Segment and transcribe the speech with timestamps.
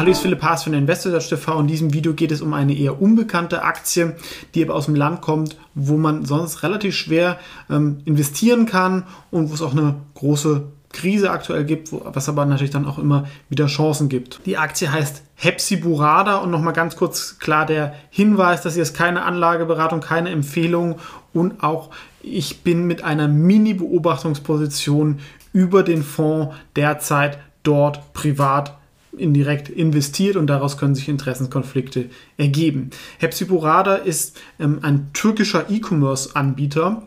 [0.00, 1.60] Hallo, ich bin Philipp Haas von Investors TV.
[1.60, 4.16] In diesem Video geht es um eine eher unbekannte Aktie,
[4.54, 9.50] die aber aus dem Land kommt, wo man sonst relativ schwer ähm, investieren kann und
[9.50, 13.26] wo es auch eine große Krise aktuell gibt, wo, was aber natürlich dann auch immer
[13.50, 14.40] wieder Chancen gibt.
[14.46, 19.24] Die Aktie heißt Hepsiburada und nochmal ganz kurz klar der Hinweis, dass hier ist keine
[19.24, 20.98] Anlageberatung, keine Empfehlung
[21.34, 21.90] und auch
[22.22, 25.18] ich bin mit einer Mini-Beobachtungsposition
[25.52, 28.79] über den Fonds derzeit dort privat
[29.16, 32.90] indirekt investiert und daraus können sich Interessenskonflikte ergeben.
[33.18, 37.02] Hepsiburada ist ähm, ein türkischer E-Commerce-Anbieter.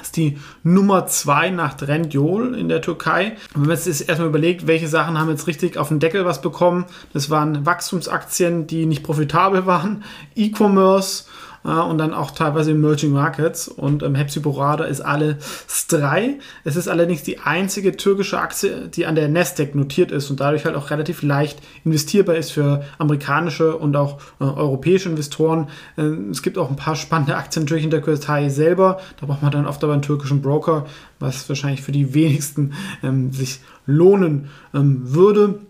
[0.00, 3.36] Ist die Nummer 2 nach Trendyol in der Türkei.
[3.54, 6.42] Und wenn man jetzt erstmal überlegt, welche Sachen haben jetzt richtig auf den Deckel was
[6.42, 11.24] bekommen, das waren Wachstumsaktien, die nicht profitabel waren, E-Commerce,
[11.62, 13.68] und dann auch teilweise Emerging Markets.
[13.68, 16.38] Und ähm, Hepsiburada ist alles drei.
[16.64, 20.64] Es ist allerdings die einzige türkische Aktie, die an der Nasdaq notiert ist und dadurch
[20.64, 25.68] halt auch relativ leicht investierbar ist für amerikanische und auch äh, europäische Investoren.
[25.98, 29.00] Ähm, es gibt auch ein paar spannende Aktien natürlich in der Türkei selber.
[29.20, 30.86] Da braucht man dann oft aber einen türkischen Broker,
[31.18, 35.60] was wahrscheinlich für die wenigsten ähm, sich lohnen ähm, würde.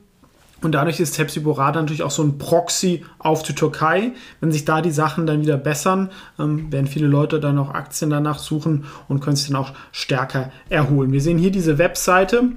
[0.67, 4.11] Und dadurch ist Hepsiburada natürlich auch so ein Proxy auf die Türkei.
[4.41, 8.11] Wenn sich da die Sachen dann wieder bessern, ähm, werden viele Leute dann auch Aktien
[8.11, 11.13] danach suchen und können sich dann auch stärker erholen.
[11.13, 12.49] Wir sehen hier diese Webseite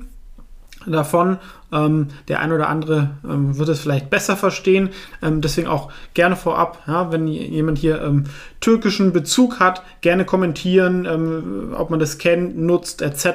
[0.87, 1.37] davon.
[1.71, 4.89] Ähm, der ein oder andere ähm, wird es vielleicht besser verstehen.
[5.21, 8.23] Ähm, deswegen auch gerne vorab, ja, wenn jemand hier ähm,
[8.59, 13.27] türkischen Bezug hat, gerne kommentieren, ähm, ob man das kennt, nutzt etc.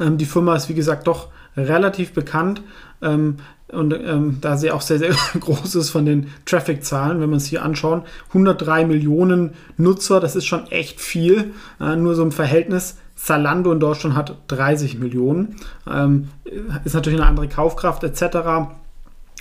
[0.00, 2.62] Ähm, die Firma ist wie gesagt doch relativ bekannt.
[3.02, 3.36] Ähm,
[3.68, 7.46] und ähm, da sie auch sehr, sehr groß ist von den Traffic-Zahlen, wenn man es
[7.46, 11.52] hier anschaut, 103 Millionen Nutzer, das ist schon echt viel.
[11.80, 12.96] Äh, nur so im Verhältnis.
[13.16, 15.56] Zalando in Deutschland hat 30 Millionen.
[15.90, 16.28] Ähm,
[16.84, 18.68] ist natürlich eine andere Kaufkraft etc.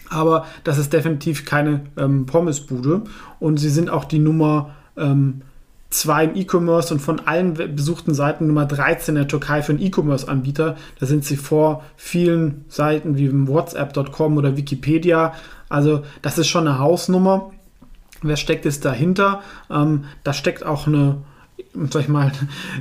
[0.09, 3.03] Aber das ist definitiv keine ähm, Pommesbude.
[3.39, 5.41] Und sie sind auch die Nummer ähm,
[5.89, 9.81] 2 im E-Commerce und von allen besuchten Seiten Nummer 13 in der Türkei für einen
[9.81, 10.75] E-Commerce-Anbieter.
[10.99, 15.33] Da sind sie vor vielen Seiten wie WhatsApp.com oder Wikipedia.
[15.69, 17.51] Also das ist schon eine Hausnummer.
[18.21, 19.41] Wer steckt jetzt dahinter?
[19.69, 21.17] Ähm, da steckt auch eine
[21.89, 22.31] sag ich mal,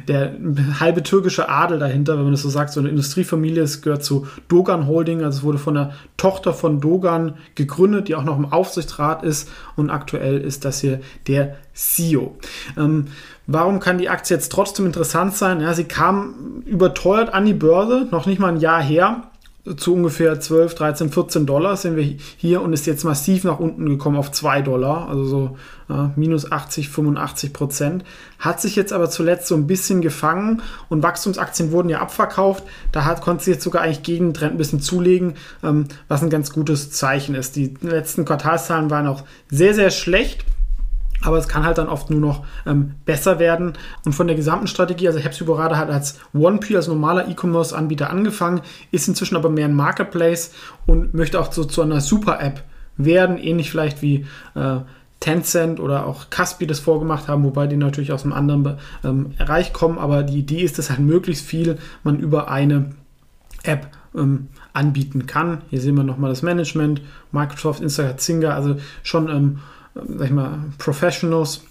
[0.09, 0.35] der
[0.81, 4.27] halbe türkische Adel dahinter, wenn man das so sagt, so eine Industriefamilie, es gehört zu
[4.49, 8.53] Dogan Holding, also es wurde von der Tochter von Dogan gegründet, die auch noch im
[8.53, 12.37] Aufsichtsrat ist und aktuell ist das hier der CEO.
[12.77, 13.07] Ähm,
[13.47, 15.61] warum kann die Aktie jetzt trotzdem interessant sein?
[15.61, 19.31] Ja, sie kam überteuert an die Börse, noch nicht mal ein Jahr her,
[19.77, 22.05] zu ungefähr 12, 13, 14 Dollar sind wir
[22.37, 25.57] hier und ist jetzt massiv nach unten gekommen auf 2 Dollar, also so
[25.89, 28.05] äh, minus 80, 85 Prozent.
[28.39, 30.61] Hat sich jetzt aber zuletzt so ein bisschen gefangen
[30.91, 32.63] und Wachstumsaktien wurden ja abverkauft.
[32.93, 36.23] Da hat, konnte sie jetzt sogar eigentlich gegen den Trend ein bisschen zulegen, ähm, was
[36.23, 37.57] ein ganz gutes Zeichen ist.
[37.57, 40.45] Die letzten Quartalszahlen waren auch sehr, sehr schlecht.
[41.25, 43.75] Aber es kann halt dann oft nur noch ähm, besser werden.
[44.05, 49.09] Und von der gesamten Strategie, also Hepsiburada hat als OnePeel, als normaler E-Commerce-Anbieter angefangen, ist
[49.09, 50.53] inzwischen aber mehr ein Marketplace
[50.87, 52.63] und möchte auch so zu einer Super-App
[52.97, 54.77] werden, ähnlich vielleicht wie äh,
[55.21, 59.73] Tencent oder auch Caspi das vorgemacht haben, wobei die natürlich aus einem anderen ähm, Bereich
[59.73, 59.99] kommen.
[59.99, 62.91] Aber die Idee ist, dass halt möglichst viel man über eine
[63.63, 65.63] App ähm, anbieten kann.
[65.71, 67.01] Hier sehen wir nochmal das Management,
[67.33, 69.59] Microsoft, Instagram, Zynga, also schon ähm,
[69.95, 71.63] sag ich mal, Professionals.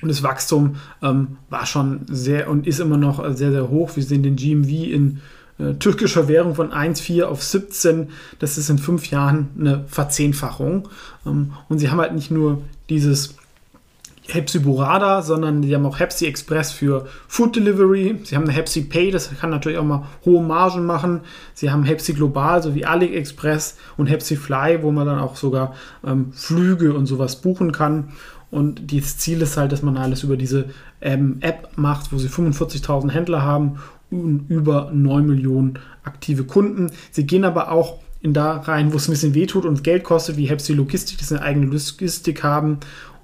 [0.00, 3.94] Und das Wachstum ähm, war schon sehr und ist immer noch sehr, sehr hoch.
[3.94, 5.20] Wir sehen den GMV in
[5.58, 8.08] äh, türkischer Währung von 1,4 auf 17.
[8.40, 10.88] Das ist in fünf Jahren eine Verzehnfachung.
[11.24, 13.36] Ähm, und sie haben halt nicht nur dieses
[14.28, 18.20] Hepsi Burada, sondern die haben auch Hepsi Express für Food Delivery.
[18.24, 21.20] Sie haben eine Hepsi Pay, das kann natürlich auch mal hohe Margen machen.
[21.54, 25.74] Sie haben Hepsi Global sowie AliExpress und Hepsi Fly, wo man dann auch sogar
[26.06, 28.10] ähm, Flüge und sowas buchen kann.
[28.50, 30.66] Und das Ziel ist halt, dass man alles über diese
[31.00, 33.78] ähm, App macht, wo sie 45.000 Händler haben
[34.10, 36.92] und über 9 Millionen aktive Kunden.
[37.10, 40.36] Sie gehen aber auch in da rein, wo es ein bisschen wehtut und Geld kostet,
[40.36, 42.78] wie Hepsi Logistik, die eine eigene Logistik haben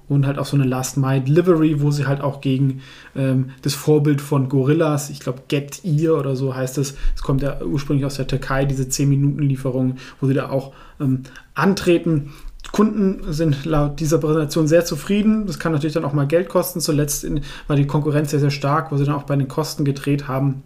[0.09, 2.81] und halt auch so eine Last Mile Delivery, wo sie halt auch gegen
[3.15, 7.41] ähm, das Vorbild von Gorillas, ich glaube Get Ear oder so heißt es, es kommt
[7.41, 11.23] ja ursprünglich aus der Türkei, diese 10-Minuten-Lieferung, wo sie da auch ähm,
[11.53, 12.31] antreten.
[12.71, 15.47] Kunden sind laut dieser Präsentation sehr zufrieden.
[15.47, 16.81] Das kann natürlich dann auch mal Geld kosten.
[16.81, 19.85] Zuletzt in, war die Konkurrenz sehr, sehr stark, wo sie dann auch bei den Kosten
[19.85, 20.63] gedreht haben.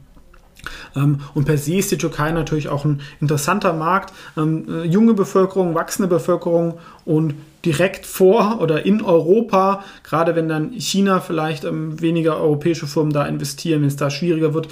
[0.96, 4.14] Ähm, und per se ist die Türkei natürlich auch ein interessanter Markt.
[4.38, 10.72] Ähm, äh, junge Bevölkerung, wachsende Bevölkerung und direkt vor oder in Europa, gerade wenn dann
[10.74, 14.68] China vielleicht ähm, weniger europäische Firmen da investieren, wenn es da schwieriger wird,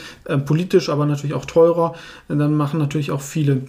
[0.46, 1.96] politisch, aber natürlich auch teurer,
[2.28, 3.62] dann machen natürlich auch viele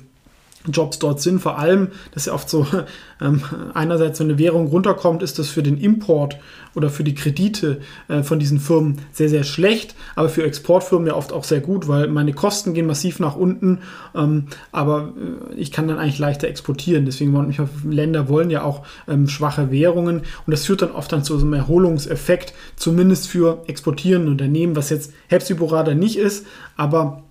[0.70, 1.40] Jobs dort sind.
[1.40, 2.66] Vor allem, dass ja oft so
[3.20, 3.42] ähm,
[3.74, 6.36] einerseits, wenn eine Währung runterkommt, ist das für den Import
[6.74, 11.14] oder für die Kredite äh, von diesen Firmen sehr, sehr schlecht, aber für Exportfirmen ja
[11.14, 13.80] oft auch sehr gut, weil meine Kosten gehen massiv nach unten,
[14.14, 15.12] ähm, aber
[15.50, 17.04] äh, ich kann dann eigentlich leichter exportieren.
[17.04, 17.54] Deswegen wollen
[17.84, 21.44] Länder wollen ja auch ähm, schwache Währungen und das führt dann oft dann zu so
[21.44, 27.22] einem Erholungseffekt, zumindest für exportierende Unternehmen, was jetzt Hepsiburada nicht ist, aber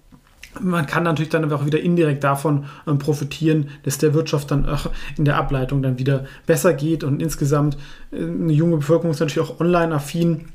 [0.60, 4.90] man kann natürlich dann auch wieder indirekt davon ähm, profitieren, dass der Wirtschaft dann auch
[5.18, 7.78] in der Ableitung dann wieder besser geht und insgesamt
[8.12, 10.46] äh, eine junge Bevölkerung ist natürlich auch online-affin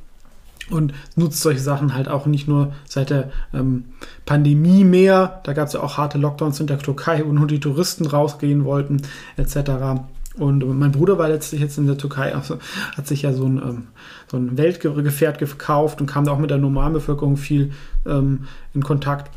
[0.70, 3.84] und nutzt solche Sachen halt auch nicht nur seit der ähm,
[4.24, 5.40] Pandemie mehr.
[5.44, 8.64] Da gab es ja auch harte Lockdowns in der Türkei, wo nur die Touristen rausgehen
[8.64, 9.02] wollten,
[9.36, 10.02] etc.
[10.38, 12.58] Und mein Bruder war letztlich jetzt in der Türkei, also
[12.96, 13.86] hat sich ja so ein, ähm,
[14.30, 17.72] so ein Weltgefährt gekauft und kam da auch mit der normalen Bevölkerung viel
[18.04, 19.30] ähm, in Kontakt.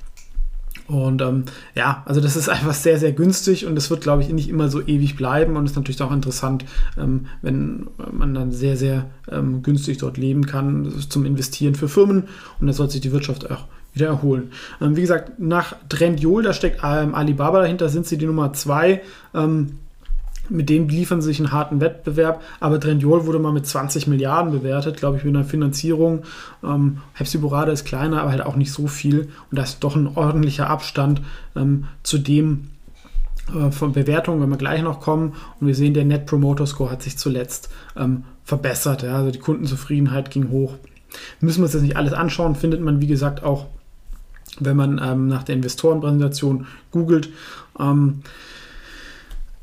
[0.90, 1.44] Und ähm,
[1.76, 4.70] ja, also das ist einfach sehr, sehr günstig und das wird, glaube ich, nicht immer
[4.70, 6.66] so ewig bleiben und ist natürlich auch interessant,
[6.98, 12.24] ähm, wenn man dann sehr, sehr ähm, günstig dort leben kann zum Investieren für Firmen
[12.60, 14.52] und da sollte sich die Wirtschaft auch wieder erholen.
[14.82, 19.02] Ähm, wie gesagt, nach Trendyol, da steckt ähm, Alibaba dahinter, sind sie die Nummer zwei.
[19.34, 19.78] Ähm,
[20.50, 22.42] mit dem liefern sie sich einen harten Wettbewerb.
[22.60, 26.24] Aber Trendyol wurde mal mit 20 Milliarden bewertet, glaube ich, mit einer Finanzierung.
[26.64, 29.30] Ähm, Hepsiburada ist kleiner, aber halt auch nicht so viel.
[29.52, 31.22] Und da ist doch ein ordentlicher Abstand
[31.56, 32.70] ähm, zu dem
[33.56, 35.34] äh, von Bewertungen, wenn wir gleich noch kommen.
[35.60, 39.04] Und wir sehen, der Net Promoter Score hat sich zuletzt ähm, verbessert.
[39.04, 39.16] Ja?
[39.16, 40.76] Also die Kundenzufriedenheit ging hoch.
[41.40, 43.68] Müssen wir uns jetzt nicht alles anschauen, findet man, wie gesagt, auch,
[44.60, 47.30] wenn man ähm, nach der Investorenpräsentation googelt.
[47.80, 48.22] Ähm,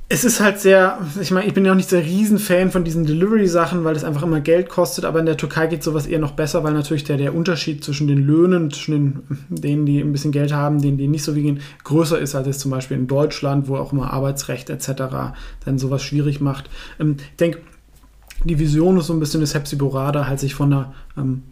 [0.09, 3.07] es ist halt sehr, ich meine, ich bin ja auch nicht der Riesenfan von diesen
[3.07, 6.33] Delivery-Sachen, weil das einfach immer Geld kostet, aber in der Türkei geht sowas eher noch
[6.33, 10.31] besser, weil natürlich der, der Unterschied zwischen den Löhnen, zwischen den, denen, die ein bisschen
[10.31, 13.09] Geld haben, denen, die nicht so wie gehen, größer ist als jetzt zum Beispiel in
[13.09, 15.35] Deutschland, wo auch immer Arbeitsrecht etc.
[15.65, 16.71] dann sowas schwierig macht.
[17.01, 17.59] Ähm, ich denke,
[18.45, 21.43] die Vision ist so ein bisschen, dass Hepsiburada halt sich von einer ähm,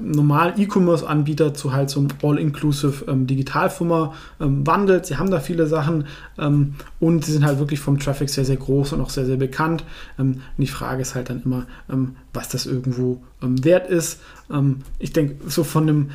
[0.00, 5.06] normalen E-Commerce-Anbieter zu halt so einem All-Inclusive ähm, Digitalfirma ähm, wandelt.
[5.06, 6.06] Sie haben da viele Sachen
[6.38, 9.36] ähm, und sie sind halt wirklich vom Traffic sehr, sehr groß und auch sehr, sehr
[9.36, 9.84] bekannt.
[10.18, 14.20] Ähm, und die Frage ist halt dann immer, ähm, was das irgendwo ähm, wert ist.
[15.00, 16.10] ich denke, so von einem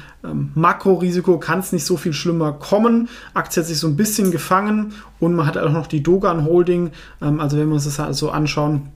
[0.56, 3.10] Makrorisiko kann es nicht so viel schlimmer kommen.
[3.34, 6.92] Aktie hat sich so ein bisschen gefangen und man hat auch noch die Dogan Holding.
[7.20, 8.90] also wenn wir uns das halt so anschauen,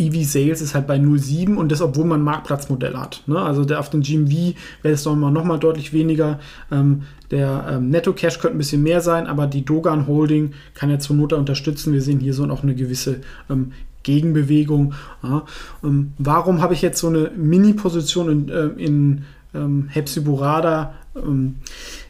[0.00, 3.22] EV Sales ist halt bei 0,7 und das, obwohl man ein Marktplatzmodell hat.
[3.26, 3.38] Ne?
[3.38, 6.40] Also der auf den GMV wäre es nochmal noch mal deutlich weniger.
[6.72, 10.90] Ähm, der ähm, Netto Cash könnte ein bisschen mehr sein, aber die Dogan Holding kann
[10.90, 11.92] ja zur Not unterstützen.
[11.92, 14.94] Wir sehen hier so auch eine gewisse ähm, Gegenbewegung.
[15.22, 15.44] Ja?
[15.84, 19.24] Ähm, warum habe ich jetzt so eine Mini-Position in, äh, in
[19.54, 20.94] ähm, Hepsiburada?
[21.16, 21.56] Ähm,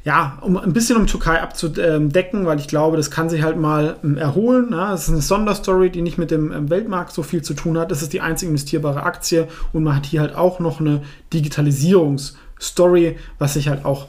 [0.04, 3.96] ja, um ein bisschen um Türkei abzudecken, weil ich glaube, das kann sich halt mal
[4.04, 4.72] ähm, erholen.
[4.72, 7.90] Es ist eine Sonderstory, die nicht mit dem ähm, Weltmarkt so viel zu tun hat.
[7.90, 13.16] Das ist die einzige investierbare Aktie und man hat hier halt auch noch eine Digitalisierungsstory,
[13.38, 14.08] was ich halt auch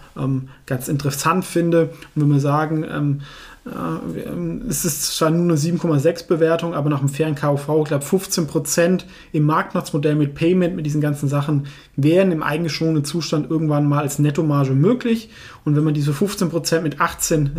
[0.65, 1.89] ganz interessant finde.
[2.15, 3.21] Und wenn wir sagen,
[3.63, 9.03] es ist zwar nur eine 7,6 Bewertung, aber nach dem fairen KUV, ich glaube 15%
[9.33, 14.17] im Marktplatzmodell mit Payment, mit diesen ganzen Sachen, wären im eingeschwungenen Zustand irgendwann mal als
[14.17, 15.29] Nettomarge möglich.
[15.63, 17.49] Und wenn man diese 15% mit 18 äh,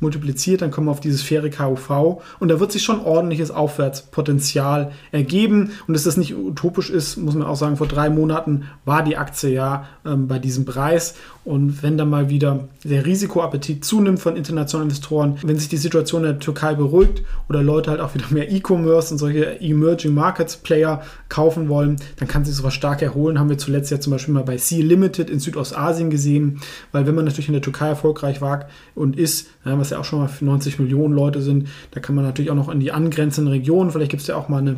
[0.00, 2.20] multipliziert, dann kommen wir auf dieses faire KUV.
[2.40, 5.70] Und da wird sich schon ordentliches Aufwärtspotenzial ergeben.
[5.86, 9.16] Und dass das nicht utopisch ist, muss man auch sagen, vor drei Monaten war die
[9.16, 11.14] Aktie ja ähm, bei diesem Preis.
[11.44, 16.22] Und wenn dann mal wieder der Risikoappetit zunimmt von internationalen Investoren, wenn sich die Situation
[16.22, 20.56] in der Türkei beruhigt oder Leute halt auch wieder mehr E-Commerce und solche Emerging Markets
[20.56, 23.38] Player kaufen wollen, dann kann sich sowas stark erholen.
[23.38, 26.60] Haben wir zuletzt ja zum Beispiel mal bei Sea Limited in Südostasien gesehen,
[26.92, 30.20] weil wenn man natürlich in der Türkei erfolgreich war und ist, was ja auch schon
[30.20, 33.52] mal für 90 Millionen Leute sind, da kann man natürlich auch noch in die angrenzenden
[33.52, 34.76] Regionen, vielleicht gibt es ja auch mal eine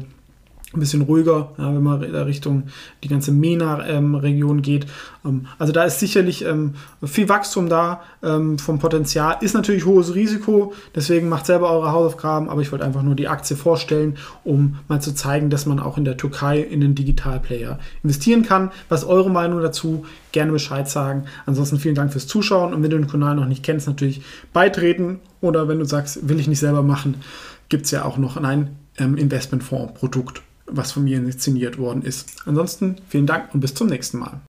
[0.74, 2.64] ein bisschen ruhiger, ja, wenn man da Richtung
[3.04, 4.86] die ganze MENA-Region ähm, geht.
[5.24, 9.36] Ähm, also da ist sicherlich ähm, viel Wachstum da ähm, vom Potenzial.
[9.42, 13.28] Ist natürlich hohes Risiko, deswegen macht selber eure Hausaufgaben, aber ich wollte einfach nur die
[13.28, 17.78] Aktie vorstellen, um mal zu zeigen, dass man auch in der Türkei in den Digitalplayer
[18.02, 18.72] investieren kann.
[18.88, 20.04] Was eure Meinung dazu?
[20.32, 21.26] Gerne Bescheid sagen.
[21.46, 25.20] Ansonsten vielen Dank fürs Zuschauen und wenn du den Kanal noch nicht kennst, natürlich beitreten
[25.40, 27.14] oder wenn du sagst, will ich nicht selber machen,
[27.68, 32.28] gibt es ja auch noch ein ähm, Investmentfonds-Produkt was von mir inszeniert worden ist.
[32.44, 34.40] Ansonsten vielen Dank und bis zum nächsten Mal.